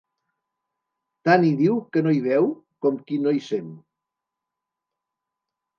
Tant 1.29 1.45
hi 1.47 1.51
diu 1.61 1.77
qui 1.91 2.03
no 2.07 2.15
hi 2.17 2.23
veu, 2.29 2.49
com 2.87 2.99
qui 3.11 3.21
no 3.27 3.35
hi 3.41 3.47
sent. 3.53 3.71